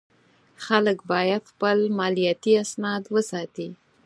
خلک 0.65 0.97
باید 1.11 1.43
خپل 1.51 1.77
مالیاتي 1.97 2.53
اسناد 2.63 3.03
وساتي. 3.15 3.69